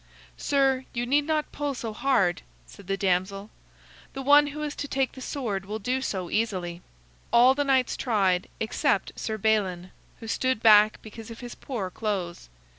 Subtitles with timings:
[0.39, 3.51] "Sir, you need not pull so hard," said the damsel.
[4.13, 6.81] "The one who is to take the sword will do so easily."
[7.31, 12.49] All the knights tried except Sir Balin, who stood back because of his poor clothes.